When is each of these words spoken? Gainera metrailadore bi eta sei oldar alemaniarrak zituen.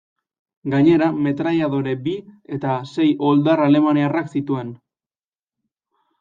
Gainera 0.73 1.09
metrailadore 1.25 1.93
bi 2.07 2.13
eta 2.57 2.79
sei 2.93 3.07
oldar 3.33 3.63
alemaniarrak 3.67 4.35
zituen. 4.35 4.75